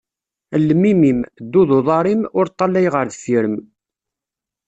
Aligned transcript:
Llem 0.61 0.81
imi-im, 0.91 1.19
ddu 1.43 1.61
d 1.67 1.69
uḍar-im, 1.77 2.21
ur 2.37 2.47
ṭalay 2.57 2.87
ɣer 2.93 3.05
deffir-m. 3.07 3.55